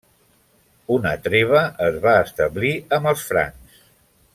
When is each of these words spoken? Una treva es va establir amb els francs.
Una 0.95 1.11
treva 1.27 1.61
es 1.89 2.01
va 2.07 2.17
establir 2.25 2.75
amb 2.99 3.15
els 3.15 3.31
francs. 3.33 3.89